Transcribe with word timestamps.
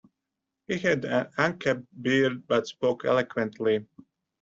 He 0.67 0.79
had 0.79 1.05
an 1.05 1.27
unkempt 1.37 1.87
beard 2.01 2.47
but 2.47 2.65
spoke 2.65 3.05
eloquently. 3.05 3.85